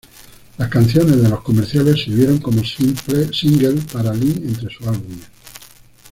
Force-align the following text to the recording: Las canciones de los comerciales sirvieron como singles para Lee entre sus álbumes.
Las 0.57 0.67
canciones 0.67 1.21
de 1.21 1.29
los 1.29 1.41
comerciales 1.43 2.03
sirvieron 2.05 2.39
como 2.39 2.63
singles 2.63 3.85
para 3.93 4.11
Lee 4.11 4.33
entre 4.47 4.73
sus 4.73 4.87
álbumes. 4.87 5.29